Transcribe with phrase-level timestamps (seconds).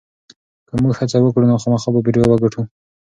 [0.67, 2.61] که موږ هڅه وکړو نو خامخا به بریا وګټو.